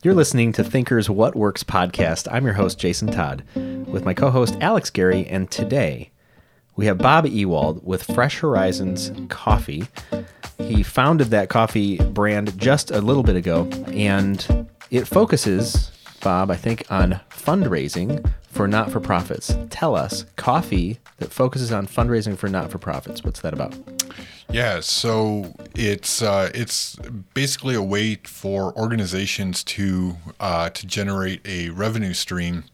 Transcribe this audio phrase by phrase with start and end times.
[0.00, 2.28] You're listening to Thinkers What Works podcast.
[2.30, 5.26] I'm your host, Jason Todd, with my co host, Alex Gary.
[5.26, 6.12] And today
[6.76, 9.88] we have Bob Ewald with Fresh Horizons Coffee.
[10.58, 15.90] He founded that coffee brand just a little bit ago, and it focuses,
[16.22, 19.56] Bob, I think, on fundraising for not for profits.
[19.70, 23.24] Tell us, coffee that focuses on fundraising for not for profits.
[23.24, 23.74] What's that about?
[24.50, 26.96] Yeah, so it's uh, it's
[27.34, 32.64] basically a way for organizations to uh, to generate a revenue stream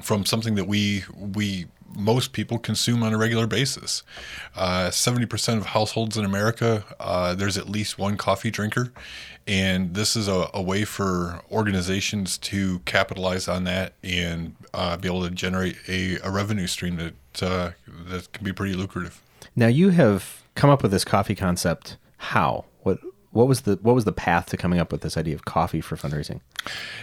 [0.00, 1.66] from something that we we
[1.96, 4.04] most people consume on a regular basis.
[4.54, 8.92] Uh, seventy percent of households in America, uh, there's at least one coffee drinker,
[9.48, 15.08] and this is a, a way for organizations to capitalize on that and uh, be
[15.08, 17.70] able to generate a, a revenue stream that uh,
[18.08, 19.20] that can be pretty lucrative.
[19.56, 21.96] Now you have come up with this coffee concept.
[22.16, 22.64] How?
[22.82, 22.98] What
[23.30, 25.80] what was the what was the path to coming up with this idea of coffee
[25.80, 26.40] for fundraising?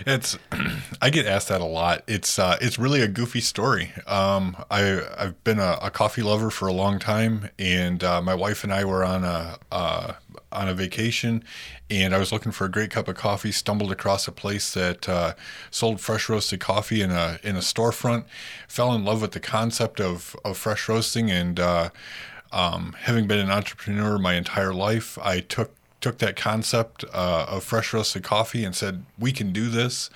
[0.05, 0.37] It's
[1.01, 2.03] I get asked that a lot.
[2.07, 3.91] It's uh, it's really a goofy story.
[4.07, 8.33] Um, I I've been a, a, coffee lover for a long time, and uh, my
[8.33, 10.13] wife and I were on a uh,
[10.51, 11.43] on a vacation,
[11.89, 13.51] and I was looking for a great cup of coffee.
[13.51, 15.35] Stumbled across a place that uh,
[15.69, 18.25] sold fresh roasted coffee in a in a storefront.
[18.67, 21.89] Fell in love with the concept of of fresh roasting, and uh,
[22.53, 27.63] um, having been an entrepreneur my entire life, I took took that concept uh, of
[27.63, 30.09] fresh roasted coffee and said we can do this.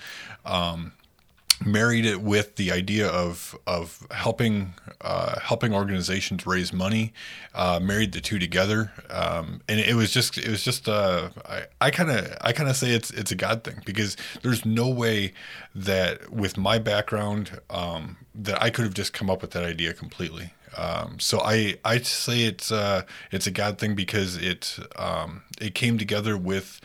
[0.44, 0.92] Um,
[1.64, 7.12] married it with the idea of of helping uh, helping organizations raise money.
[7.54, 11.30] Uh, married the two together, um, and it was just it was just uh,
[11.80, 14.88] I kind of I kind of say it's it's a God thing because there's no
[14.88, 15.32] way
[15.74, 19.92] that with my background um, that I could have just come up with that idea
[19.92, 20.52] completely.
[20.78, 25.74] Um, so I I say it's uh, it's a God thing because it um, it
[25.74, 26.80] came together with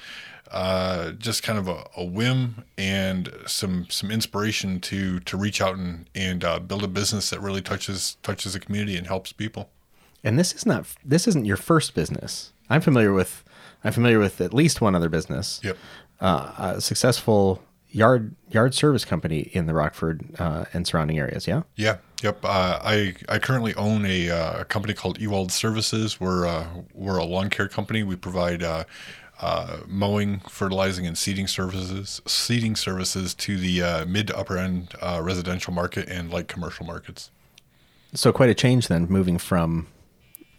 [0.52, 5.76] uh, just kind of a, a, whim and some some inspiration to to reach out
[5.76, 9.70] and and uh, build a business that really touches touches the community and helps people.
[10.24, 12.52] And this is not this isn't your first business.
[12.70, 13.44] I'm familiar with
[13.84, 15.60] I'm familiar with at least one other business.
[15.64, 15.78] Yep.
[16.20, 21.48] Uh, a successful yard yard service company in the Rockford uh, and surrounding areas.
[21.48, 21.64] Yeah.
[21.76, 21.98] Yeah.
[22.24, 22.46] Yep.
[22.46, 26.22] Uh, I I currently own a, uh, a, company called Ewald Services.
[26.22, 28.02] We're uh, we're a lawn care company.
[28.02, 28.86] We provide uh,
[29.42, 35.74] uh, mowing, fertilizing, and seeding services seeding services to the mid to upper end residential
[35.74, 37.30] market and light commercial markets.
[38.14, 39.88] So quite a change then, moving from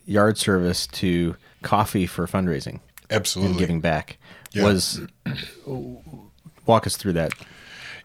[0.04, 2.80] yard service to coffee for fundraising.
[3.10, 3.52] Absolutely.
[3.52, 4.18] And giving back
[4.52, 4.64] yeah.
[4.64, 5.00] was
[6.66, 7.32] walk us through that.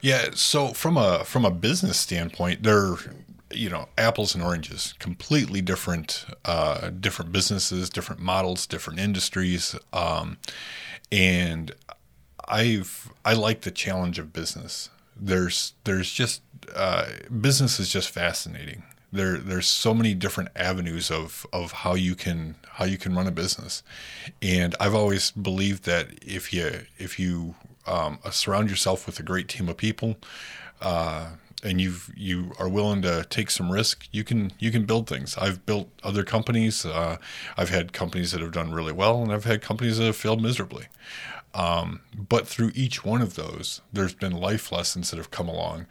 [0.01, 2.95] Yeah, so from a from a business standpoint, they're
[3.51, 10.37] you know apples and oranges, completely different uh, different businesses, different models, different industries, um,
[11.11, 11.73] and
[12.47, 14.89] I've I like the challenge of business.
[15.15, 16.41] There's there's just
[16.75, 17.05] uh,
[17.41, 18.83] business is just fascinating.
[19.11, 23.27] There there's so many different avenues of of how you can how you can run
[23.27, 23.83] a business,
[24.41, 27.55] and I've always believed that if you if you
[27.87, 30.17] um, uh, surround yourself with a great team of people,
[30.81, 31.27] uh,
[31.63, 35.37] and you you are willing to take some risk, you can you can build things.
[35.37, 36.85] I've built other companies.
[36.85, 37.17] Uh,
[37.57, 40.41] I've had companies that have done really well, and I've had companies that have failed
[40.41, 40.85] miserably.
[41.53, 45.87] Um, but through each one of those, there's been life lessons that have come along,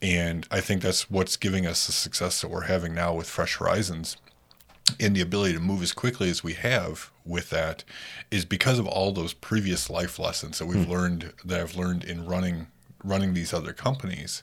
[0.00, 3.56] and I think that's what's giving us the success that we're having now with Fresh
[3.56, 4.16] Horizons
[5.00, 7.84] and the ability to move as quickly as we have with that
[8.30, 10.90] is because of all those previous life lessons that we've mm.
[10.90, 12.66] learned that I've learned in running
[13.04, 14.42] running these other companies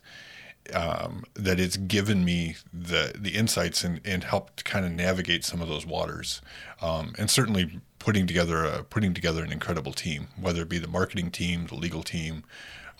[0.73, 5.61] um, that it's given me the the insights and, and helped kind of navigate some
[5.61, 6.41] of those waters
[6.81, 10.87] um, and certainly putting together a, putting together an incredible team whether it be the
[10.87, 12.43] marketing team the legal team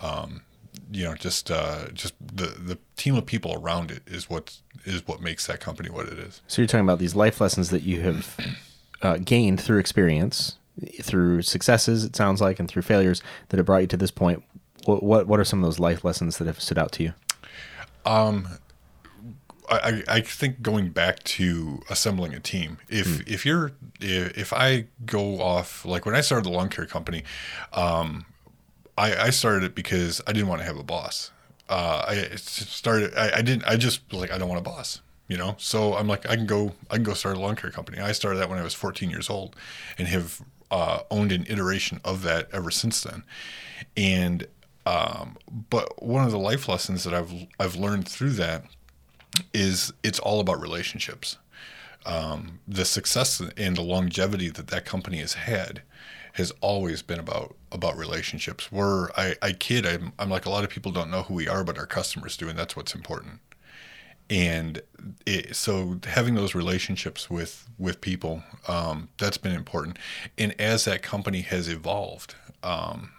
[0.01, 0.41] um,
[0.91, 5.05] you know just uh, just the the team of people around it is what is
[5.07, 6.41] what makes that company what it is.
[6.47, 8.37] So you're talking about these life lessons that you have
[9.01, 10.57] uh, gained through experience,
[11.01, 14.43] through successes it sounds like, and through failures that have brought you to this point.
[14.85, 17.13] What what, what are some of those life lessons that have stood out to you?
[18.05, 18.47] Um,
[19.69, 22.77] I, I think going back to assembling a team.
[22.89, 23.27] If mm.
[23.27, 27.23] if you're if if I go off like when I started the lawn care company,
[27.73, 28.25] um,
[28.97, 31.31] I, I started it because I didn't want to have a boss.
[31.69, 33.15] Uh, I started.
[33.15, 33.63] I, I, didn't.
[33.65, 35.01] I just was like, I don't want a boss.
[35.29, 35.55] You know.
[35.57, 36.73] So I'm like, I can go.
[36.89, 37.99] I can go start a lawn care company.
[37.99, 39.55] I started that when I was 14 years old,
[39.97, 43.23] and have uh, owned an iteration of that ever since then.
[43.95, 44.47] And
[44.91, 45.37] um,
[45.69, 48.65] but one of the life lessons that I've I've learned through that
[49.53, 51.37] is it's all about relationships.
[52.05, 55.83] Um, the success and the longevity that that company has had
[56.33, 58.69] has always been about about relationships.
[58.69, 61.47] We're I, I kid I'm, I'm like a lot of people don't know who we
[61.47, 63.39] are, but our customers do, and that's what's important.
[64.29, 64.81] And
[65.25, 69.99] it, so having those relationships with with people um, that's been important.
[70.37, 73.11] And as that company has evolved, um,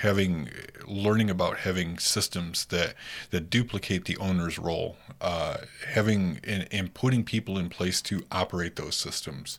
[0.00, 0.48] having
[0.86, 2.94] learning about having systems that
[3.30, 5.58] that duplicate the owner's role, uh,
[5.88, 9.58] having and, and putting people in place to operate those systems.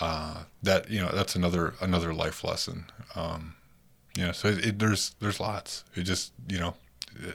[0.00, 2.86] Uh, that you know that's another another life lesson.
[3.14, 3.54] Um,
[4.16, 5.84] you know, so it, it, there's there's lots.
[5.94, 6.74] It just you know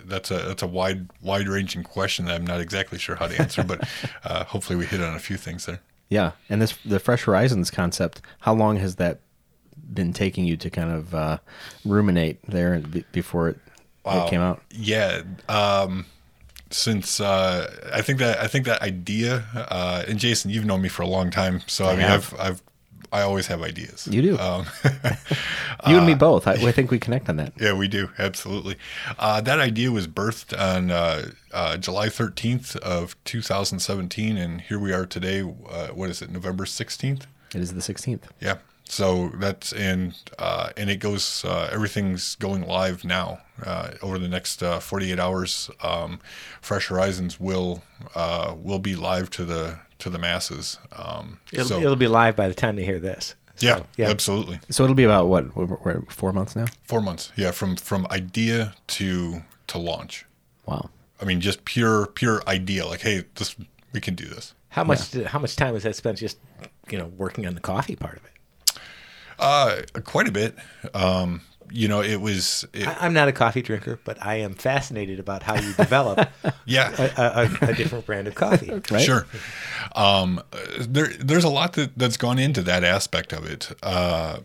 [0.06, 3.40] that's a that's a wide wide ranging question that I'm not exactly sure how to
[3.40, 3.88] answer, but
[4.24, 5.80] uh, hopefully we hit on a few things there.
[6.10, 8.22] Yeah, and this the Fresh Horizons concept.
[8.42, 9.20] How long has that
[9.94, 11.38] been taking you to kind of uh,
[11.86, 12.80] ruminate there
[13.12, 13.58] before it,
[14.06, 14.26] wow.
[14.26, 14.62] it came out?
[14.72, 15.24] Yeah.
[15.48, 16.06] Um,
[16.72, 20.90] since uh, I think that I think that idea, uh, and Jason, you've known me
[20.90, 22.34] for a long time, so I, I mean, have.
[22.36, 22.62] I've I've
[23.12, 24.08] I always have ideas.
[24.10, 24.38] You do.
[24.38, 24.66] Um,
[25.88, 26.48] you and me uh, both.
[26.48, 27.54] I, I, think we connect on that.
[27.60, 28.10] Yeah, we do.
[28.20, 28.76] Absolutely.
[29.18, 34.94] Uh, that idea was birthed on uh, uh, July 13th of 2017, and here we
[34.94, 35.42] are today.
[35.42, 36.30] Uh, what is it?
[36.30, 37.24] November 16th.
[37.56, 38.24] It is the 16th.
[38.40, 38.58] Yeah.
[38.90, 41.46] So that's and uh, and it goes.
[41.46, 43.40] Uh, everything's going live now.
[43.64, 46.20] Uh, over the next uh, 48 hours, um,
[46.62, 47.84] Fresh Horizons will
[48.16, 50.80] uh, will be live to the to the masses.
[50.92, 53.36] Um, it'll, so, it'll be live by the time they hear this.
[53.58, 54.60] So, yeah, yeah, absolutely.
[54.72, 55.56] So it'll be about what?
[55.56, 56.66] We're, four months now.
[56.84, 57.32] Four months.
[57.36, 60.26] Yeah, from from idea to to launch.
[60.66, 60.90] Wow.
[61.22, 62.88] I mean, just pure pure idea.
[62.88, 63.56] Like, hey, this
[63.94, 64.56] we can do this.
[64.70, 65.14] How much?
[65.14, 65.28] Yeah.
[65.28, 66.40] How much time was that spent just
[66.90, 68.32] you know working on the coffee part of it?
[69.40, 70.56] Uh, quite a bit.
[70.94, 71.42] Um,
[71.72, 72.66] you know, it was.
[72.74, 76.30] It, I, am not a coffee drinker, but I am fascinated about how you develop.
[76.66, 78.70] yeah, a, a, a, different brand of coffee.
[78.92, 79.02] Right?
[79.04, 79.28] Sure.
[79.94, 80.42] Um,
[80.80, 83.72] there, there's a lot that, that's gone into that aspect of it.
[83.84, 84.40] Uh,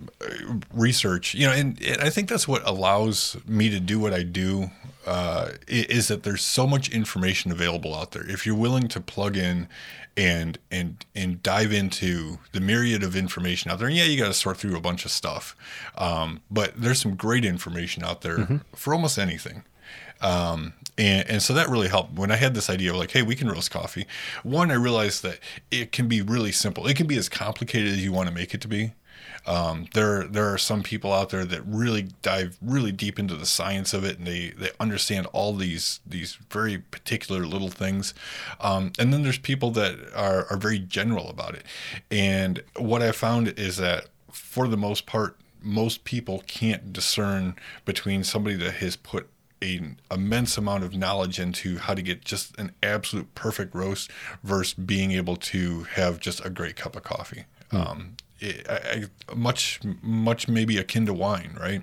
[0.72, 4.22] research, you know, and, and, I think that's what allows me to do what I
[4.22, 4.70] do.
[5.06, 8.28] Uh, is that there's so much information available out there.
[8.28, 9.68] If you're willing to plug in
[10.16, 13.88] and and and dive into the myriad of information out there.
[13.88, 15.56] And yeah, you got to sort through a bunch of stuff,
[15.96, 18.56] um, but there's some great information out there mm-hmm.
[18.74, 19.64] for almost anything.
[20.20, 23.22] Um, and, and so that really helped when I had this idea of like, hey,
[23.22, 24.06] we can roast coffee.
[24.42, 25.38] One, I realized that
[25.70, 26.86] it can be really simple.
[26.86, 28.92] It can be as complicated as you want to make it to be.
[29.46, 33.44] Um, there there are some people out there that really dive really deep into the
[33.44, 38.14] science of it, and they they understand all these these very particular little things.
[38.60, 41.64] Um, and then there's people that are are very general about it.
[42.10, 48.22] And what I found is that for the most part, most people can't discern between
[48.24, 49.28] somebody that has put
[49.62, 54.10] an immense amount of knowledge into how to get just an absolute perfect roast
[54.42, 57.44] versus being able to have just a great cup of coffee.
[57.72, 57.90] Mm.
[57.90, 58.16] Um,
[58.68, 61.82] I, much much maybe akin to wine, right?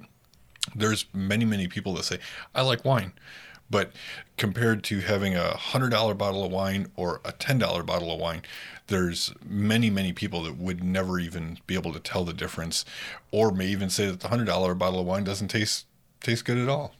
[0.75, 2.19] There's many many people that say
[2.53, 3.13] I like wine,
[3.69, 3.93] but
[4.37, 8.19] compared to having a hundred dollar bottle of wine or a ten dollar bottle of
[8.19, 8.43] wine,
[8.91, 12.85] there's many many people that would never even be able to tell the difference,
[13.31, 15.87] or may even say that the hundred dollar bottle of wine doesn't taste
[16.19, 16.93] taste good at all.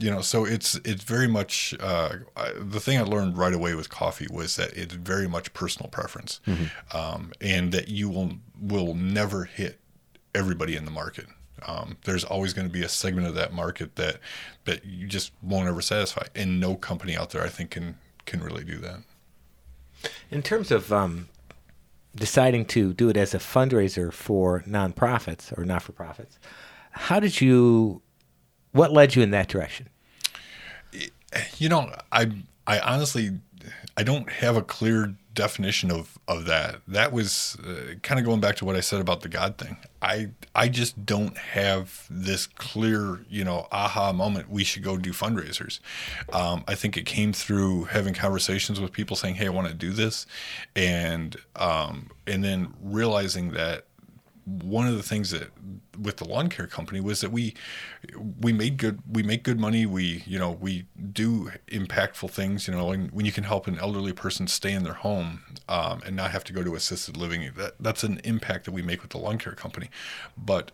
[0.00, 2.14] You know so it's it's very much uh,
[2.58, 6.40] the thing i learned right away with coffee was that it's very much personal preference
[6.46, 6.96] mm-hmm.
[6.96, 9.78] um, and that you will will never hit
[10.34, 11.26] everybody in the market.
[11.66, 14.16] Um, there's always going to be a segment of that market that
[14.64, 18.40] that you just won't ever satisfy and no company out there i think can can
[18.40, 19.00] really do that.
[20.30, 21.28] In terms of um,
[22.14, 26.38] deciding to do it as a fundraiser for nonprofits or not-for-profits
[26.92, 28.02] how did you
[28.72, 29.88] what led you in that direction?
[31.56, 32.30] You know, I
[32.66, 33.38] I honestly
[33.96, 36.80] I don't have a clear definition of of that.
[36.88, 39.76] That was uh, kind of going back to what I said about the God thing.
[40.00, 44.50] I I just don't have this clear, you know, aha moment.
[44.50, 45.80] We should go do fundraisers.
[46.32, 49.74] Um, I think it came through having conversations with people saying, "Hey, I want to
[49.74, 50.26] do this,"
[50.76, 53.86] and um, and then realizing that
[54.44, 55.50] one of the things that
[56.00, 57.54] with the lawn care company was that we
[58.40, 59.86] we made good we make good money.
[59.86, 63.78] We you know we do impactful things you know and when you can help an
[63.78, 67.50] elderly person stay in their home um, and not have to go to assisted living
[67.56, 69.90] that that's an impact that we make with the lawn care company.
[70.36, 70.72] But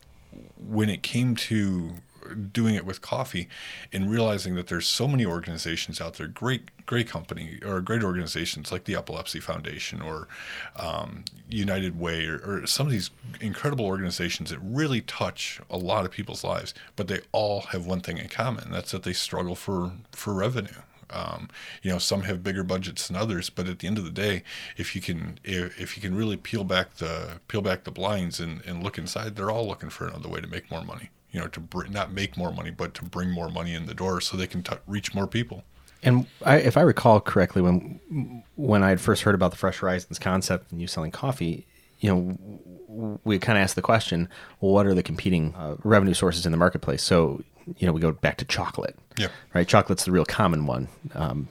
[0.56, 1.94] when it came to
[2.34, 3.48] doing it with coffee
[3.92, 8.72] and realizing that there's so many organizations out there, great, great company or great organizations
[8.72, 10.28] like the Epilepsy Foundation or
[10.76, 16.04] um, United Way or, or some of these incredible organizations that really touch a lot
[16.04, 18.70] of people's lives, but they all have one thing in common.
[18.70, 20.82] That's that they struggle for, for revenue.
[21.10, 21.48] Um,
[21.82, 24.42] you know, some have bigger budgets than others, but at the end of the day,
[24.76, 28.40] if you can if, if you can really peel back the peel back the blinds
[28.40, 31.10] and, and look inside, they're all looking for another way to make more money.
[31.30, 33.94] You know, to br- not make more money, but to bring more money in the
[33.94, 35.64] door so they can t- reach more people.
[36.02, 39.78] And I, if I recall correctly, when when I had first heard about the Fresh
[39.78, 41.66] Horizons concept and you selling coffee,
[42.00, 44.28] you know, we kind of asked the question,
[44.60, 47.02] well, what are the competing uh, revenue sources in the marketplace?
[47.02, 47.42] So,
[47.76, 48.96] you know, we go back to chocolate.
[49.18, 49.28] Yeah.
[49.52, 49.66] Right.
[49.66, 50.88] Chocolate's the real common one.
[51.14, 51.48] Um,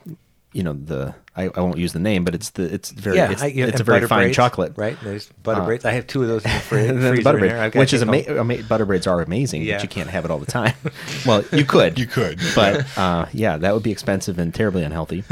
[0.54, 3.32] you know the I, I won't use the name, but it's the it's very Yeah,
[3.32, 4.98] it's, I, you it's a very fine braids, chocolate, right?
[5.04, 5.86] There's butter braids.
[5.86, 6.90] I have two of those in the fridge.
[6.90, 7.80] And the butter in braid, there.
[7.80, 9.76] Which is take ama- ama- butter braids are amazing, Yeah.
[9.76, 10.74] but you can't have it all the time.
[11.28, 15.24] well, you could, You could, but uh, yeah, that would be expensive and terribly unhealthy.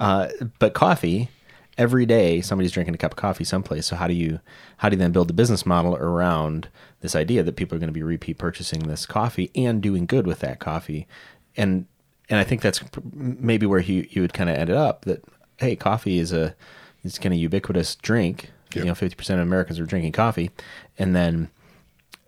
[0.00, 0.28] uh,
[0.58, 1.28] but coffee,
[1.78, 3.86] every day somebody's drinking a cup of coffee someplace.
[3.86, 4.40] So how do you
[4.78, 6.68] how do you then build the business model around
[7.00, 10.26] this idea that people are going to be repeat purchasing this coffee and doing good
[10.26, 11.06] with that coffee,
[11.56, 11.86] and
[12.28, 15.24] and I think that's maybe where he you would kind of ended up that
[15.58, 16.54] hey, coffee is a
[17.02, 18.50] it's kind of ubiquitous drink.
[18.74, 20.50] You know, fifty percent of Americans are drinking coffee,
[20.98, 21.48] and then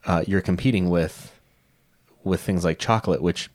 [0.05, 1.33] uh, you're competing with
[2.23, 3.51] with things like chocolate, which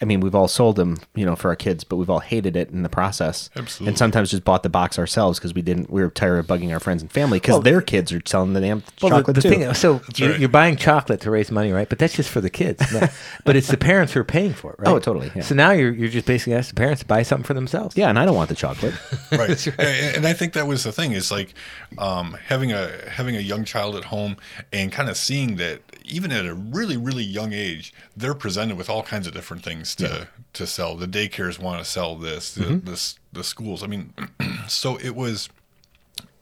[0.00, 2.54] I mean, we've all sold them, you know, for our kids, but we've all hated
[2.54, 3.48] it in the process.
[3.56, 3.88] Absolutely.
[3.88, 5.88] And sometimes just bought the box ourselves because we didn't.
[5.90, 8.52] We were tired of bugging our friends and family because Well, their kids are selling
[8.52, 9.48] the damn Well, chocolate the, too.
[9.48, 10.40] thing, so you're, right.
[10.40, 11.88] you're buying chocolate to raise money, right?
[11.88, 12.82] But that's just for the kids.
[12.92, 13.08] No-
[13.44, 14.88] but it's the parents who are paying for it, right?
[14.88, 15.42] Oh, totally, yeah.
[15.42, 17.96] So now you're you're just basically asking the parents to buy something for themselves.
[17.96, 18.94] yeah, and I don't want the chocolate.
[19.32, 19.66] right.
[19.78, 21.54] And, and I think that was the thing is like
[21.98, 24.36] um, having a having a young child at home
[24.72, 28.88] and kind of seeing that even at a really really young age they're presented with
[28.88, 30.96] all kinds of different things to to sell.
[30.96, 32.54] The daycares want to sell this.
[32.54, 32.90] The, Mm-hmm.
[32.90, 33.82] this the schools.
[33.82, 34.12] I mean,
[34.68, 35.48] so it was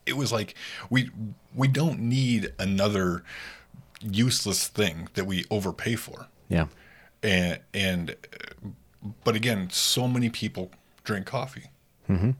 [0.07, 0.55] it was like
[0.91, 1.11] we
[1.55, 3.23] we don't need another
[4.03, 6.67] useless thing that we overpay for yeah,
[7.23, 8.17] and and
[9.25, 10.71] but again so many people
[11.05, 11.71] drink coffee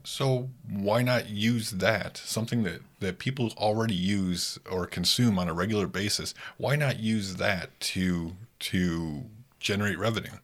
[0.03, 5.53] so why not use that something that that people already use or consume on a
[5.55, 9.23] regular basis why not use that to to
[9.59, 10.37] generate revenue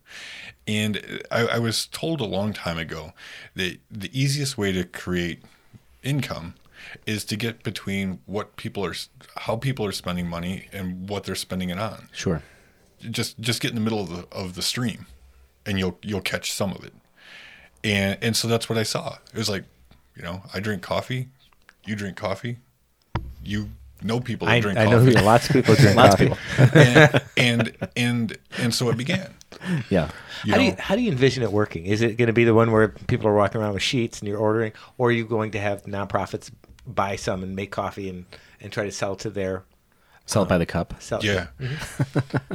[0.72, 3.14] and I, I was told a long time ago
[3.56, 5.44] that the easiest way to create
[6.02, 6.56] income
[7.06, 8.96] is to get between what people are
[9.38, 12.10] how people are spending money and what they're spending it on.
[12.14, 12.42] Sure.
[13.00, 15.06] just just get in the middle of the of the stream
[15.66, 16.94] and you'll you'll catch some of it.
[17.84, 19.18] And and so that's what i saw.
[19.34, 19.66] It was like
[20.16, 21.30] you know i drink coffee
[21.86, 22.58] you drink coffee
[23.44, 23.70] you
[24.04, 26.30] know people that I, drink I know coffee who, lots of people drink Lots of
[26.30, 26.42] coffee.
[26.56, 26.80] people.
[26.82, 29.34] and, and and and so it began
[29.90, 30.10] Yeah,
[30.44, 31.86] you how know do you how do you envision it working?
[31.86, 34.28] Is it going to be the one where people are walking around with sheets and
[34.28, 36.50] you're ordering, or are you going to have nonprofits
[36.88, 38.26] buy some and make coffee and
[38.60, 39.64] and try to sell to their
[40.26, 40.94] sell it by the cup.
[41.02, 41.20] sell?
[41.24, 41.48] yeah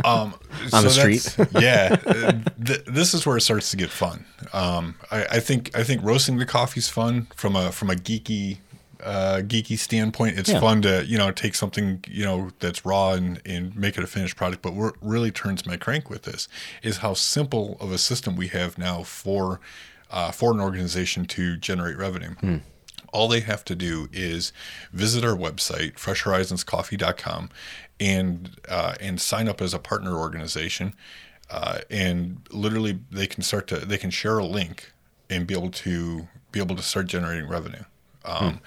[0.05, 0.35] um
[0.73, 1.37] On the so street.
[1.61, 2.33] yeah uh,
[2.65, 6.03] th- this is where it starts to get fun um I, I think i think
[6.03, 8.59] roasting the coffee's fun from a from a geeky
[9.03, 10.61] uh, geeky standpoint, it's Yeah.
[10.61, 14.07] fun to you know take something you know that's raw and, and make it a
[14.07, 14.63] finished product.
[14.63, 16.49] But what really turns my crank with this
[16.83, 19.61] is how simple of a system we have now for
[20.11, 22.61] uh, for an organization to generate revenue.
[23.13, 24.53] All they have to do is
[24.93, 27.51] visit our website, freshhorizonscoffee.com,
[28.01, 30.95] and uh, and sign up as a partner organization.
[31.51, 34.93] Uh, and literally, they can start to they can share a link
[35.31, 37.85] and be able to be able to start generating revenue.
[38.27, 38.61] Um,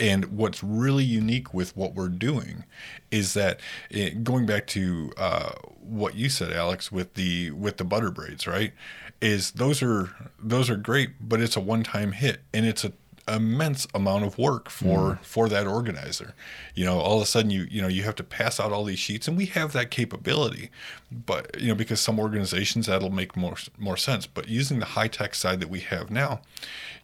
[0.00, 2.64] And what's really unique with what we're doing
[3.12, 7.84] is that it, going back to uh, what you said, Alex, with the with the
[7.84, 8.72] butter braids, right?
[9.20, 10.10] Is those are
[10.42, 12.92] those are great, but it's a one time hit, and it's a
[13.28, 15.22] immense amount of work for hmm.
[15.22, 16.34] for that organizer.
[16.74, 18.84] You know all of a sudden you you know you have to pass out all
[18.84, 20.70] these sheets and we have that capability
[21.10, 24.26] but you know because some organizations that'll make more more sense.
[24.26, 26.40] But using the high tech side that we have now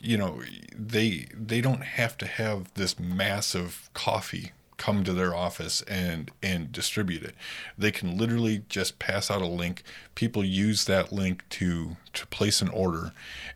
[0.01, 0.43] you know
[0.77, 6.73] they they don't have to have this massive coffee come to their office and and
[6.73, 7.35] distribute it.
[7.77, 9.83] They can literally just pass out a link.
[10.15, 13.13] People use that link to to place an order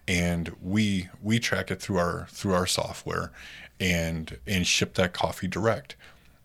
[0.06, 3.32] and we we track it through our through our software
[3.80, 5.96] and and ship that coffee direct.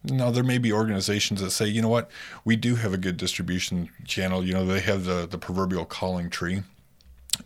[0.04, 2.10] Now there may be organizations that say you know what?
[2.46, 4.46] We do have a good distribution channel.
[4.46, 6.64] You know they have the the proverbial calling tree.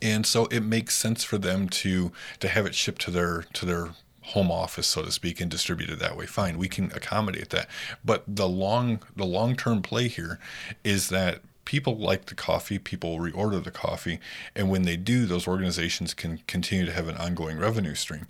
[0.02, 3.66] And so it makes sense for them to to have it shipped to their to
[3.66, 3.90] their
[4.34, 7.68] home office so to speak and distribute it that way fine we can accommodate that
[8.04, 10.40] but the long the long term play here
[10.84, 14.20] is that people like the coffee people reorder the coffee
[14.56, 18.26] and when they do those organizations can continue to have an ongoing revenue stream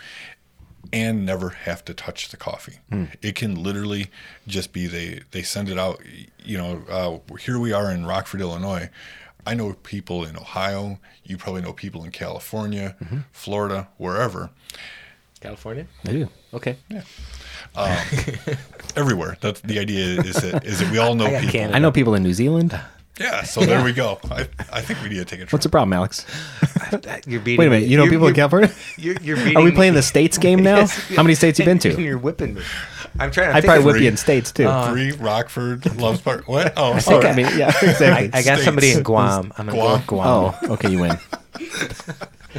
[0.91, 2.79] and never have to touch the coffee.
[3.21, 4.09] It can literally
[4.47, 6.01] just be they they send it out.
[6.43, 8.89] You know, uh, here we are in Rockford, Illinois.
[9.45, 10.99] I know people in Ohio.
[11.23, 13.19] You probably know people in California, Mm-hmm.
[13.31, 14.49] Florida, wherever.
[15.41, 15.85] California.
[16.07, 16.27] I do.
[16.53, 16.77] Okay.
[17.73, 17.95] Um,
[18.97, 19.37] everywhere.
[19.39, 21.51] That's the idea is that is that we all know I people.
[21.51, 21.75] Canada.
[21.75, 22.77] I know people in New Zealand.
[23.17, 24.19] Yeah, so there we go.
[24.29, 25.53] I, I think we need to take a trip.
[25.53, 26.25] What's the problem, Alex?
[27.27, 27.59] You're beating.
[27.59, 27.87] Wait a minute.
[27.87, 28.71] You know you're- people in you're- California?
[28.97, 29.75] You're, you're beating Are we me.
[29.75, 30.77] playing the states game now?
[30.79, 31.15] Yes.
[31.15, 32.01] How many states you been And to?
[32.01, 32.61] You're whipping me.
[33.19, 33.55] I'm trying to.
[33.55, 34.67] I'd think probably of- whip you in states too.
[34.67, 36.47] Uh, three Rockford, Loves Park.
[36.49, 36.73] What?
[36.75, 37.33] Oh, I sorry.
[37.35, 38.31] mean, yeah, exactly.
[38.33, 39.05] I, I got somebody in States.
[39.05, 39.53] Guam.
[39.57, 40.27] I'm gonna Guam.
[40.27, 41.17] Oh, okay, you win.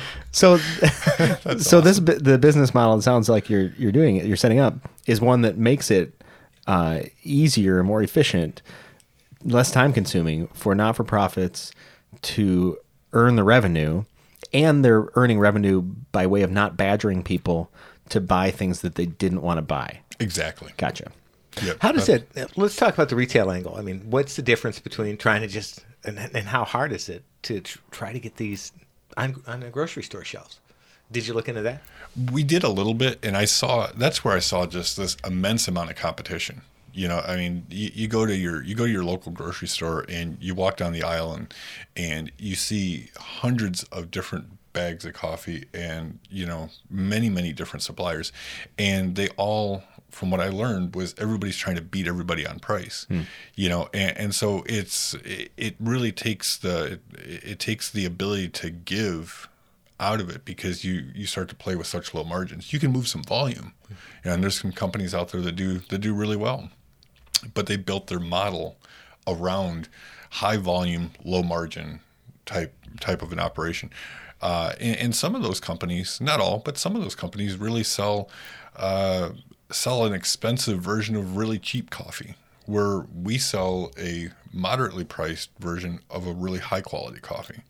[0.33, 0.57] so,
[1.59, 2.97] so this the business model.
[2.99, 4.27] It sounds like you're you're doing it.
[4.27, 4.75] You're setting up
[5.07, 6.23] is one that makes it
[6.67, 8.63] uh, easier and more efficient,
[9.45, 11.73] less time consuming for not for profits
[12.23, 12.79] to
[13.13, 14.05] earn the revenue,
[14.53, 17.71] and they're earning revenue by way of not badgering people
[18.09, 20.01] to buy things that they didn't want to buy.
[20.21, 20.73] Exactly.
[20.77, 21.11] Gotcha.
[21.63, 21.77] Yep.
[21.81, 22.57] How does That- it?
[22.57, 23.77] Let's talk about the retail angle.
[23.77, 27.23] I mean, what's the difference between trying to just and, and how hard is it
[27.43, 28.73] to try to get these
[29.17, 30.61] on on the grocery store shelves?
[31.11, 31.83] Did you look into that?
[32.33, 35.69] We did a little bit, and I saw that's where I saw just this immense
[35.69, 36.63] amount of competition.
[36.95, 39.69] You know, I mean, you, you go to your you go to your local grocery
[39.69, 41.55] store and you walk down the aisle and
[41.97, 47.83] and you see hundreds of different bags of coffee and you know many many different
[47.83, 48.33] suppliers,
[48.79, 53.07] and they all from what I learned was everybody's trying to beat everybody on price,
[53.55, 58.05] you know, and, and so it's it, it really takes the it, it takes the
[58.05, 59.49] ability to give
[59.99, 62.73] out of it because you you start to play with such low margins.
[62.73, 63.73] You can move some volume,
[64.23, 66.71] and there's some companies out there that do that do really well,
[67.55, 68.77] but they built their model
[69.27, 69.89] around
[70.31, 72.01] high volume, low margin
[72.45, 73.91] type type of an operation.
[74.43, 77.85] Uh, and, and some of those companies, not all, but some of those companies really
[77.85, 78.29] sell
[78.77, 79.31] uh,
[79.73, 82.35] sell an expensive version of really cheap coffee,
[82.67, 87.63] where we sell a moderately priced version of a really high quality coffee.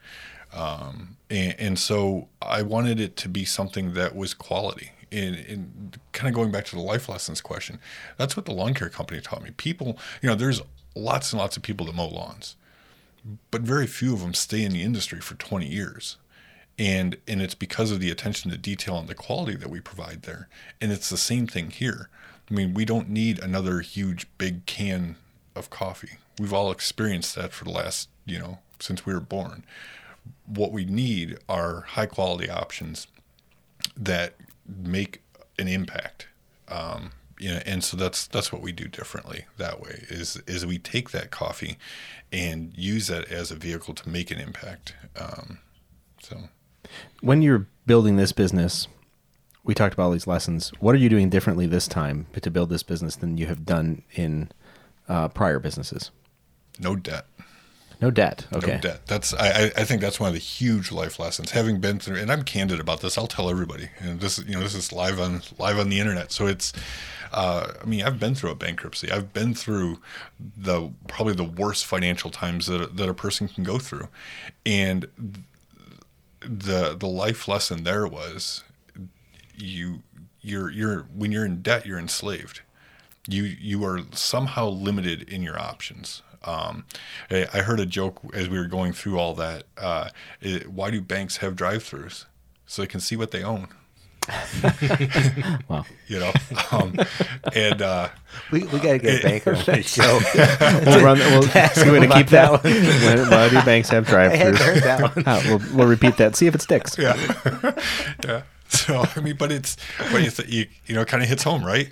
[0.53, 4.93] Um, and, and so I wanted it to be something that was quality.
[5.11, 7.79] And, and kind of going back to the life lessons question,
[8.17, 9.51] that's what the lawn care company taught me.
[9.57, 10.63] People, you know, there's
[10.95, 12.57] lots and lots of people that mow lawns,
[13.51, 16.17] but very few of them stay in the industry for 20 years.
[16.79, 20.23] And and it's because of the attention to detail and the quality that we provide
[20.23, 20.49] there.
[20.81, 22.09] And it's the same thing here.
[22.51, 25.17] I mean, we don't need another huge big can
[25.55, 26.19] of coffee.
[26.39, 29.65] We've all experienced that for the last, you know, since we were born
[30.47, 33.07] what we need are high quality options
[33.97, 34.35] that
[34.67, 35.21] make
[35.59, 36.29] an impact.
[36.69, 40.65] Um, you know, and so that's that's what we do differently that way is is
[40.65, 41.77] we take that coffee
[42.33, 44.95] and use that as a vehicle to make an impact.
[45.17, 45.59] Um,
[46.23, 46.49] so
[47.21, 48.89] when you're building this business,
[49.65, 50.73] we talked about all these lessons.
[50.81, 54.03] What are you doing differently this time to build this business than you have done
[54.15, 54.51] in
[55.09, 56.11] uh, prior businesses?
[56.79, 57.27] no debt.
[58.01, 58.47] No debt.
[58.53, 58.75] Okay.
[58.75, 59.07] No debt.
[59.07, 61.53] That's I, I- think that's one of the huge life lessons.
[61.53, 63.17] Having been through, and I'm candid about this.
[63.17, 63.91] I'll tell everybody.
[64.01, 66.33] And this, is- you know, this is live on live on the internet.
[66.33, 66.73] So it's,
[67.33, 69.13] uh, I mean, I've been through a bankruptcy.
[69.13, 70.01] I've been through
[70.57, 74.09] the probably the worst financial times that that a person can go through,
[74.67, 75.07] and
[76.59, 78.65] the the life lesson there was,
[79.57, 80.03] you
[80.41, 82.61] you're you're when you're in debt, you're enslaved
[83.29, 86.23] you you are somehow limited in your options.
[86.45, 86.85] Um,
[87.31, 89.65] I I heard a joke as we were going through all that.
[89.77, 90.09] Uh,
[90.41, 92.27] it, why do banks have drive-throughs?
[92.67, 93.69] So they can see what they own.
[95.69, 95.85] Wow.
[96.09, 96.33] You know,
[96.71, 96.95] um,
[97.55, 98.09] and uh,
[98.51, 100.21] We, we got to get a banker on that show.
[100.87, 101.19] We'll run.
[101.19, 102.63] We'll, we're going to keep that.
[102.63, 103.19] that one.
[103.19, 104.59] When- Why do banks have I drive-throughs?
[104.59, 105.27] heard that one.
[105.27, 106.37] Uh, we'll, we'll repeat that.
[106.37, 106.97] See if it sticks.
[106.99, 107.15] yeah,
[108.25, 108.43] yeah.
[108.69, 109.77] So I mean, but it's
[110.11, 111.89] but it's you, you know kind of hits home, right?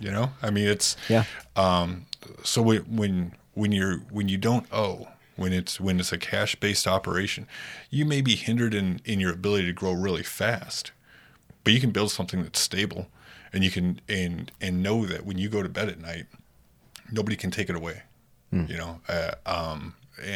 [0.00, 1.24] You know, I mean, it's Yeah.
[1.56, 2.06] Um,
[2.44, 6.54] so when when when you're when you don't owe, when it's when it's a cash
[6.56, 7.46] based operation,
[7.90, 10.92] you may be hindered in in your ability to grow really fast,
[11.64, 13.08] but you can build something that's stable,
[13.52, 16.26] and you can and and know that when you go to bed at night,
[17.10, 18.02] nobody can take it away.
[18.54, 19.94] You know, uh, um,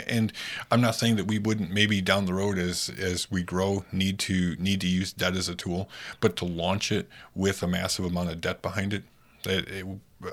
[0.08, 0.32] and
[0.70, 4.18] I'm not saying that we wouldn't maybe down the road as as we grow need
[4.20, 8.06] to need to use debt as a tool, but to launch it with a massive
[8.06, 9.02] amount of debt behind it,
[9.42, 9.84] that it,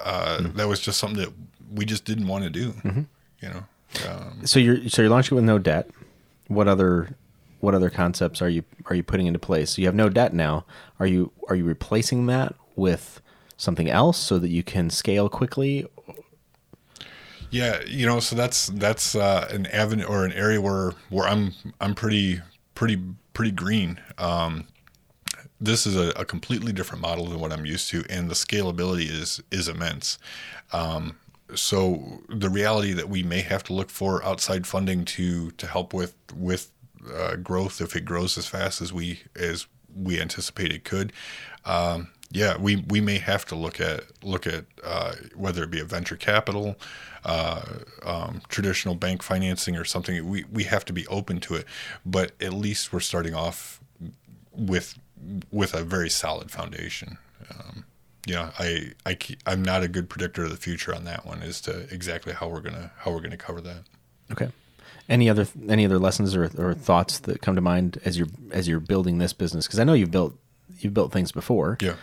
[0.02, 1.34] uh, that was just something that
[1.74, 2.74] we just didn't want to do.
[3.42, 3.64] You know,
[4.10, 5.90] um, So you're so you're launching with no debt.
[6.48, 7.16] What other
[7.64, 9.72] what other concepts are you are you putting into place?
[9.72, 10.66] So you have no debt now.
[11.00, 13.22] Are you are you replacing that with
[13.56, 15.88] something else so that you can scale quickly?
[17.52, 21.54] Yeah, you know, so that's that's uh, an avenue or an area where where I'm
[21.80, 22.42] I'm pretty
[22.76, 23.02] pretty
[23.34, 23.98] pretty green.
[24.18, 24.68] Um,
[25.62, 29.10] this is a, a completely different model than what I'm used to, and the scalability
[29.10, 30.18] is is immense.
[30.74, 31.16] Um,
[31.56, 35.94] so the reality that we may have to look for outside funding to to help
[35.94, 36.73] with with
[37.12, 41.14] uh, growth if it grows as fast as we as we anticipate it could.
[41.66, 45.80] Um, yeah, we, we may have to look at look at uh, whether it be
[45.80, 46.76] a venture capital,
[47.24, 47.62] uh,
[48.02, 50.28] um, traditional bank financing, or something.
[50.28, 51.66] We we have to be open to it,
[52.06, 53.80] but at least we're starting off
[54.52, 54.98] with
[55.52, 57.20] with a very solid foundation.
[57.52, 57.86] Um,
[58.34, 61.62] know, I, I I'm not a good predictor of the future on that one as
[61.62, 63.84] to exactly how we're gonna how we're gonna cover that.
[64.32, 64.50] Okay.
[65.10, 68.68] Any other any other lessons or, or thoughts that come to mind as you're as
[68.68, 69.68] you're building this business?
[69.68, 70.38] Because I know you've built
[70.80, 71.78] you've built things before.
[71.82, 71.96] Yeah.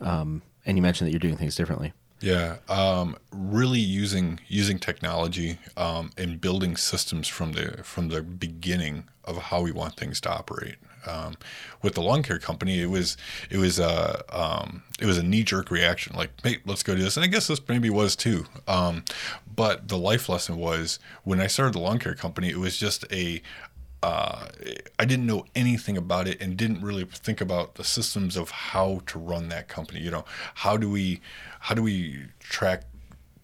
[0.00, 1.92] Um, and you mentioned that you're doing things differently.
[2.20, 9.04] Yeah, um, really using using technology um, and building systems from the from the beginning
[9.24, 10.76] of how we want things to operate.
[11.08, 11.36] Um,
[11.82, 13.16] with the lawn care company, it was
[13.50, 17.02] it was a um, it was a knee jerk reaction, like hey, let's go do
[17.02, 18.46] this, and I guess this maybe was too.
[18.66, 19.04] Um,
[19.54, 23.10] but the life lesson was when I started the lawn care company, it was just
[23.12, 23.42] a
[24.02, 24.46] uh,
[24.98, 29.02] I didn't know anything about it and didn't really think about the systems of how
[29.06, 30.00] to run that company.
[30.00, 31.20] You know, how do we
[31.60, 32.84] how do we track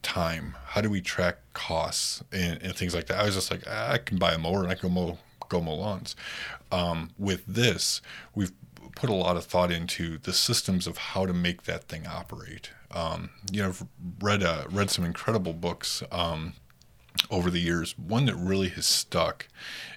[0.02, 0.54] time?
[0.66, 3.18] How do we track costs and, and things like that?
[3.18, 5.18] I was just like, I can buy a mower and I can mow
[5.54, 6.16] go mow lawns.
[6.70, 8.00] Um, with this,
[8.34, 8.52] we've
[8.96, 12.70] put a lot of thought into the systems of how to make that thing operate.
[12.90, 13.84] Um, you know, I've
[14.20, 16.54] read uh, read some incredible books um,
[17.30, 17.98] over the years.
[17.98, 19.48] One that really has stuck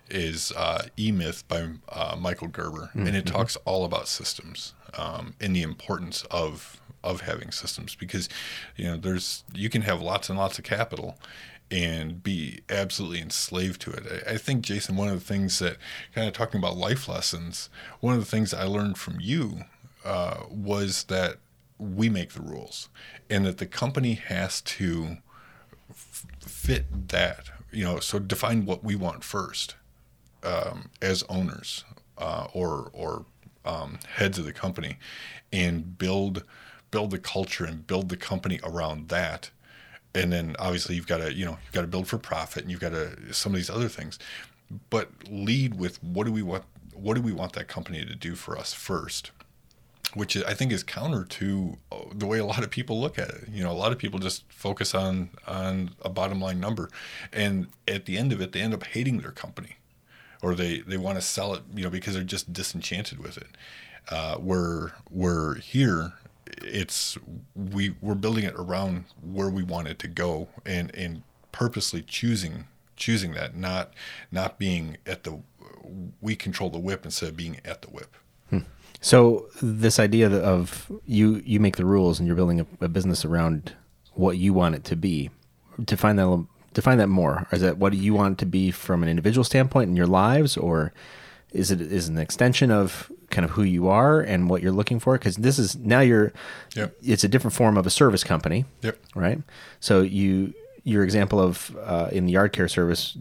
[0.10, 3.08] is uh, E Myth by uh, Michael Gerber, mm-hmm.
[3.08, 8.28] and it talks all about systems um, and the importance of of having systems because
[8.76, 11.18] you know there's you can have lots and lots of capital
[11.70, 14.24] and be absolutely enslaved to it.
[14.28, 15.78] I, I think Jason, one of the things that
[16.14, 19.64] kind of talking about life lessons, one of the things I learned from you
[20.06, 21.38] uh, was that
[21.78, 22.90] we make the rules
[23.30, 25.18] and that the company has to
[25.90, 29.76] f- fit that you know so define what we want first
[30.44, 31.84] um, as owners
[32.18, 33.26] uh, or or
[33.66, 34.98] um, heads of the company
[35.52, 36.44] and build
[36.90, 39.52] build the culture and build the company around that
[40.18, 42.72] and then obviously you've got to you know you've got to build for profit and
[42.72, 44.20] you've got to some of these other things
[44.90, 48.36] but lead with what do we want what do we want that company to do
[48.36, 49.32] for us first
[50.14, 53.30] which I think is counter to uh, the way a lot of people look at
[53.30, 53.50] it.
[53.52, 56.90] You know, a lot of people just focus on on a bottom line number,
[57.34, 59.78] and at the end of it, they end up hating their company
[60.42, 63.48] or they they want to sell it, you know, because they're just disenchanted with it.
[64.10, 66.14] Uh, we're we're here.
[66.64, 67.18] It's
[67.56, 72.66] we we're building it around where we want it to go, and and purposely choosing
[72.98, 73.94] choosing that, not
[74.32, 75.40] not being at the
[76.20, 78.18] we control the whip instead of being at the whip.
[78.50, 78.60] Hmm.
[79.00, 83.24] So this idea of you you make the rules and you're building a, a, business
[83.24, 83.74] around
[84.14, 85.30] what you want it to be.
[85.84, 87.48] Define that define that more.
[87.52, 90.08] Is that what do you want it to be from an individual standpoint in your
[90.08, 90.92] lives, or
[91.52, 95.00] is it is an extension of kind of who you are and what you're looking
[95.00, 95.18] for?
[95.18, 96.34] Because this is now you're,
[96.76, 96.96] yep.
[97.04, 98.98] it's a different form of a service company, yep.
[99.16, 99.42] right?
[99.80, 100.54] So you
[100.88, 103.18] your example of uh, in the yard care service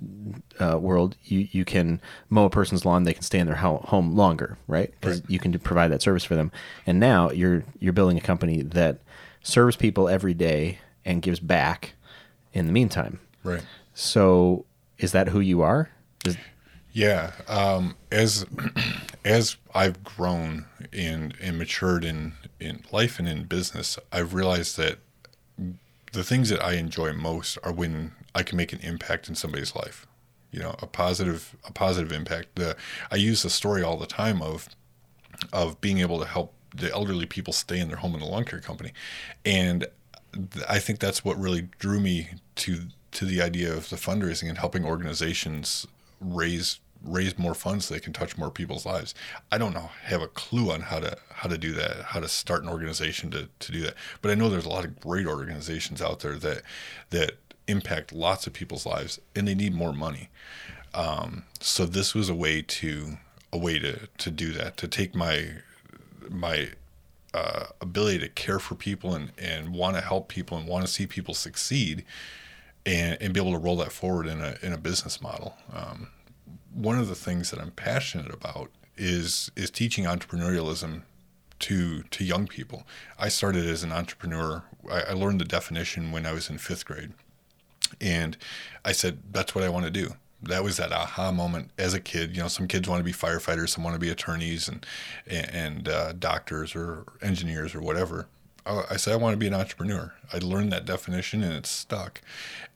[0.61, 4.15] uh, world, you you can mow a person's lawn, they can stay in their home
[4.15, 4.95] longer, right?
[5.01, 5.31] Because right.
[5.31, 6.53] you can provide that service for them.
[6.87, 9.01] And now you're you're building a company that
[9.43, 11.95] serves people every day and gives back
[12.53, 13.19] in the meantime.
[13.43, 13.65] Right.
[13.95, 14.65] So
[14.99, 15.91] is that who you are?
[16.25, 16.37] Is...
[16.97, 17.33] yeah.
[17.47, 18.47] Um, as
[19.25, 24.99] as I've grown and and matured in in life and in business, I've realized that
[26.15, 29.77] the things that I enjoy most are when I can make an impact in somebody's
[29.77, 30.07] life.
[30.51, 32.55] You know, a positive a positive impact.
[32.55, 32.77] The
[33.11, 34.71] I use the story all the time of
[35.53, 38.47] of being able to help the elderly people stay in their home in the lawn
[38.47, 38.95] care company,
[39.45, 39.87] and
[40.67, 44.57] I think that's what really drew me to to the idea of the fundraising and
[44.57, 45.87] helping organizations
[46.21, 49.15] raise raise more funds so they can touch more people's lives.
[49.51, 52.29] I don't know have a clue on how to how to do that, how to
[52.29, 53.95] start an organization to, to do that.
[54.23, 56.63] But I know there's a lot of great organizations out there that
[57.11, 57.33] that
[57.69, 60.29] impact lots of people's lives and they need more money.
[60.95, 63.19] Um, so this was a way to
[63.53, 65.49] a way to to do that, to take my
[66.29, 66.71] my
[67.35, 70.91] uh, ability to care for people and, and want to help people and want to
[70.91, 72.05] see people succeed
[72.87, 75.55] and, and be able to roll that forward in a, in a business model.
[75.73, 76.09] Um,
[76.77, 81.03] one of the things that I'm passionate about is is teaching entrepreneurialism
[81.61, 82.87] to to young people.
[83.19, 84.63] I started as an entrepreneur.
[84.91, 87.13] I, I learned the definition when I was in fifth grade,
[88.01, 88.37] and
[88.85, 90.15] I said that's what I want to do.
[90.43, 92.37] That was that aha moment as a kid.
[92.37, 94.85] You know, some kids want to be firefighters, some want to be attorneys and
[95.27, 98.29] and uh, doctors or engineers or whatever.
[98.67, 100.15] I, I say I want to be an entrepreneur.
[100.33, 102.21] I learned that definition and it's stuck.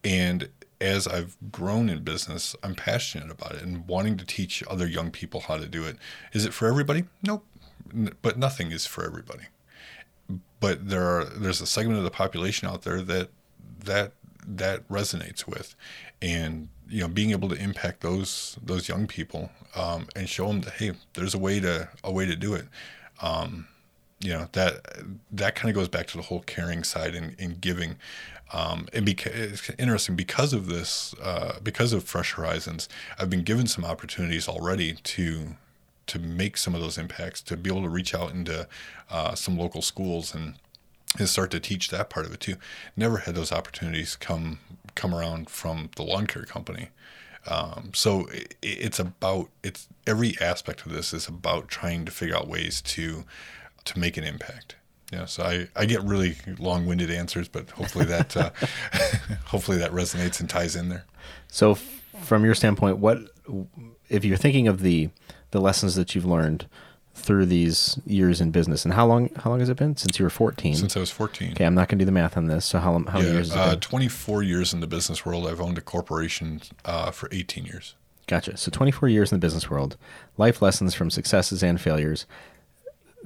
[0.05, 0.49] And
[0.81, 5.11] as I've grown in business, I'm passionate about it and wanting to teach other young
[5.11, 5.97] people how to do it.
[6.33, 7.05] Is it for everybody?
[7.23, 7.45] Nope.
[8.23, 9.45] But nothing is for everybody.
[10.61, 13.31] But there are there's a segment of the population out there that
[13.85, 14.13] that
[14.47, 15.75] that resonates with,
[16.23, 20.61] and you know being able to impact those those young people um, and show them
[20.61, 22.67] that hey, there's a way to a way to do it.
[23.23, 23.67] Um,
[24.21, 24.85] you know that
[25.31, 27.97] that kind of goes back to the whole caring side and, and giving.
[28.53, 33.45] Um, and beca- it's interesting because of this uh, because of fresh horizons i've been
[33.45, 35.55] given some opportunities already to
[36.09, 38.67] to make some of those impacts to be able to reach out into
[39.09, 40.55] uh, some local schools and
[41.19, 42.57] and start to teach that part of it too.
[42.97, 44.59] Never had those opportunities come
[44.95, 46.89] come around from the lawn care company.
[47.47, 52.37] Um, so it, it's about it's every aspect of this is about trying to figure
[52.37, 53.25] out ways to
[53.85, 54.77] to make an impact.
[55.13, 58.51] Yeah, so I, I get really long-winded answers, but hopefully that uh,
[59.47, 61.05] hopefully that resonates and ties in there.
[61.49, 63.19] So, f- from your standpoint, what
[64.09, 65.11] if you're thinking of the
[65.51, 66.67] the lessons that you've learned
[67.15, 70.25] through these years in business, and how long how long has it been since you
[70.25, 70.77] were 14?
[70.77, 71.53] Since I was 14.
[71.53, 72.65] okay, I'm not going to do the math on this.
[72.65, 73.81] So how long- how many Yeah, years has it uh, been?
[73.81, 75.47] 24 years in the business world.
[75.49, 77.97] I've owned a corporation uh, for 18 years.
[78.29, 78.57] Gotcha.
[78.57, 79.97] So 24 years in the business world,
[80.39, 82.27] life lessons from successes and failures.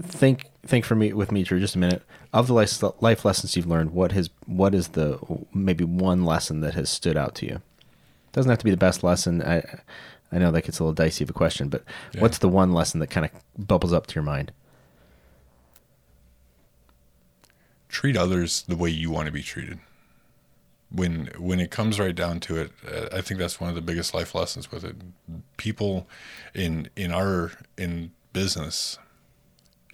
[0.03, 2.03] Think think for me with me for just a minute
[2.33, 3.91] of the life, life lessons you've learned.
[3.93, 5.19] What has what is the
[5.53, 7.63] maybe one lesson that has stood out to you?
[8.33, 9.41] Doesn't have to be the best lesson.
[9.43, 9.63] I
[10.33, 12.23] I know that gets a little dicey of a question, but Yeah.
[12.23, 14.53] what's the one lesson that kind of bubbles up to your mind?
[17.89, 19.79] treat others the way you want to be treated.
[20.91, 23.81] When when it comes right down to it, uh, I think that's one of the
[23.83, 24.97] biggest life lessons with it.
[25.57, 26.09] People
[26.55, 28.99] in in our in business,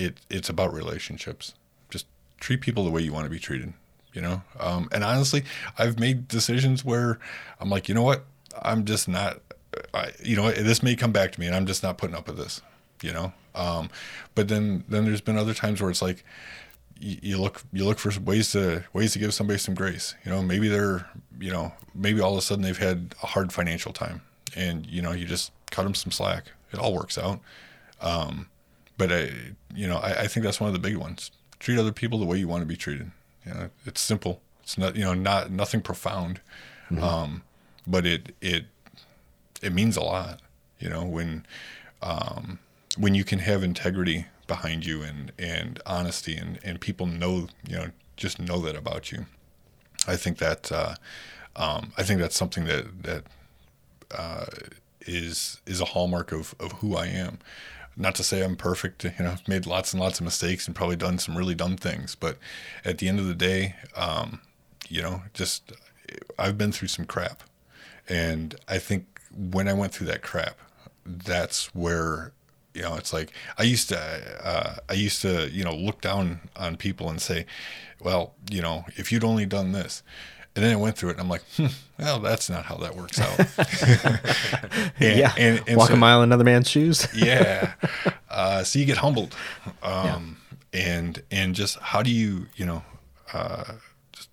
[0.01, 1.55] it it's about relationships.
[1.91, 2.07] Just
[2.41, 3.73] treat people the way you want to be treated.
[4.13, 5.45] You know, um, and honestly,
[5.79, 7.21] I've made decisions where
[7.61, 8.25] I'm like, you know what,
[8.61, 9.41] I'm just not.
[9.95, 12.27] I, you know, this may come back to me, and I'm just not putting up
[12.27, 12.61] with this.
[13.03, 13.89] You know, um,
[14.35, 16.25] but then then there's been other times where it's like,
[16.99, 20.17] you, look you look for ways to ways to give somebody some grace.
[20.25, 21.09] You know, maybe they're
[21.39, 24.23] you know maybe all of a sudden they've had a hard financial time,
[24.57, 26.47] and you know you just cut them some slack.
[26.73, 27.41] It all works out.
[28.01, 28.49] Um,
[29.01, 29.31] but I
[29.75, 31.31] you know I, I think that's one of the big ones.
[31.59, 33.11] Treat other people the way you want to be treated.
[33.47, 34.43] You know, it's simple.
[34.63, 36.41] It's not you know not nothing profound,
[37.01, 37.43] um,
[37.87, 38.67] but it it
[39.63, 40.41] it means a lot.
[40.79, 41.47] You know when
[42.03, 42.59] um,
[42.99, 47.77] when you can have integrity behind you and, and honesty and, and people know you
[47.77, 47.87] know
[48.17, 49.27] just know that about you
[50.09, 50.95] I think that uh,
[51.57, 53.25] um, I think that's something that that
[54.11, 54.47] uh,
[55.03, 57.39] is is a hallmark of, of who I am
[57.97, 60.75] not to say I'm perfect you know I've made lots and lots of mistakes and
[60.75, 62.39] probably done some really dumb things but
[62.85, 64.41] at the end of the day um,
[64.89, 65.73] you know just
[66.39, 67.43] I've been through some crap.
[68.09, 70.57] And I think when I went through that crap
[71.07, 72.33] that's where
[72.75, 73.99] you know it's like i used to
[74.45, 77.47] uh, i used to you know look down on people and say
[78.01, 80.03] well you know if you'd only done this
[80.57, 81.67] and then i went through it and i'm like hmm,
[81.99, 83.39] well that's not how that works out.
[85.01, 87.07] And- yeah, and- and walk so- a mile in another man's shoes.
[87.15, 87.73] yeah.
[88.29, 89.35] Uh, so you get humbled.
[89.83, 90.37] Um,
[90.73, 92.83] and and just how do you you know
[93.33, 93.65] uh,
[94.13, 94.29] just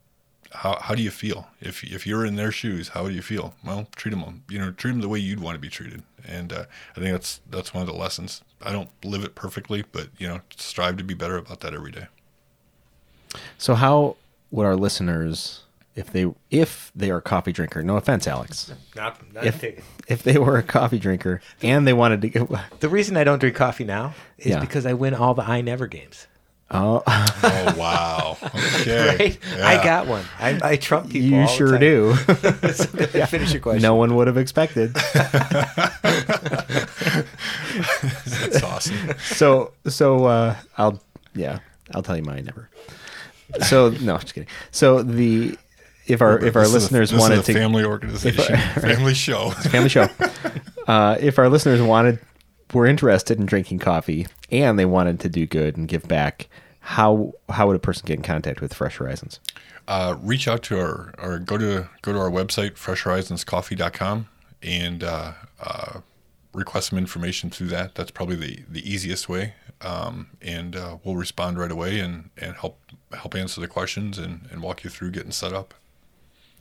[0.51, 1.47] how, how do you feel?
[1.61, 3.53] If if you're in their shoes how do you feel?
[3.65, 6.03] Well treat them you know treat them the way you'd want to be treated.
[6.27, 8.41] And uh, I think that's that's one of the lessons.
[8.61, 11.91] I don't live it perfectly but you know strive to be better about that every
[11.91, 12.07] day.
[13.57, 14.15] So how
[14.51, 15.63] would our listeners,
[15.97, 19.83] if they if they are a coffee drinker, no offense, Alex, Not, not if taken.
[20.07, 22.47] if they were a coffee drinker and they wanted to get
[22.79, 24.59] The reason I don't drink coffee now is Yeah.
[24.59, 26.27] because I win all the I never games.
[26.69, 29.39] oh oh wow okay Right?
[29.57, 29.67] Yeah.
[29.67, 30.23] I got one.
[30.39, 31.27] I, I trump people.
[31.29, 31.79] you all the sure time.
[31.79, 32.15] do.
[32.73, 33.81] So go ahead, Finish your question.
[33.81, 34.93] no one would have expected.
[37.33, 40.99] that's awesome so so uh i'll
[41.35, 41.59] yeah
[41.93, 42.69] i'll tell you mine never
[43.67, 45.57] so no just kidding so the
[46.07, 48.57] if our if our This is a- listeners wanted to family organization.
[48.81, 49.49] Family show.
[49.71, 50.07] Family show.
[50.87, 52.17] Uh if our listeners wanted
[52.73, 56.47] were interested in drinking coffee and they wanted to do good and give back
[56.79, 59.41] how how would a person get in contact with fresh horizons?
[59.89, 64.27] Uh, reach out to our or go to go to our website freshhorizonscoffee.com
[64.63, 65.99] and uh, uh,
[66.53, 67.95] request some information through that.
[67.95, 69.53] That's probably the, the easiest way.
[69.81, 72.79] Um, and uh, we'll respond right away and, and help
[73.13, 75.73] help answer the questions and, and walk you through getting set up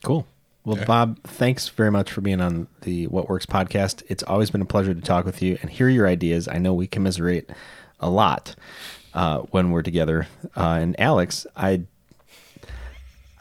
[0.03, 0.27] Cool.
[0.65, 0.85] Well, Yeah.
[0.85, 4.03] Bob, thanks very much for being on the What Works podcast.
[4.09, 6.49] It's always been a pleasure to talk with you and hear your ideas.
[6.49, 7.49] I know we commiserate
[8.01, 8.55] a lot.
[9.15, 10.27] uh, when we're together.
[10.55, 11.85] Uh, and Alex, I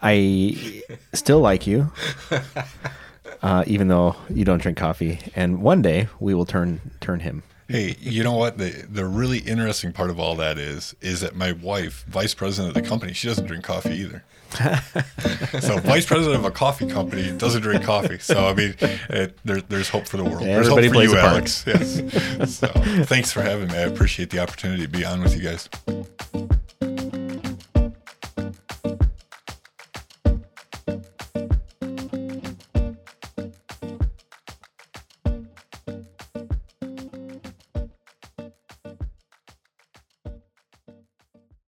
[0.00, 1.92] I still like you,
[3.42, 5.18] uh, even though you don't drink coffee.
[5.34, 7.42] And one day we will turn turn him.
[7.68, 8.58] Hey, you know what?
[8.58, 12.76] The the really interesting part of all that is is that my wife, vice president
[12.76, 14.24] of the company, she doesn't drink coffee either.
[15.60, 18.18] so, vice president of a coffee company doesn't drink coffee.
[18.18, 20.42] So, I mean, it, there, there's hope for the world.
[20.42, 21.18] There's Everybody hope for plays you.
[21.18, 21.64] Alex.
[21.66, 22.58] Yes.
[22.58, 22.68] So,
[23.04, 23.74] thanks for having me.
[23.74, 25.68] I appreciate the opportunity to be on with you guys.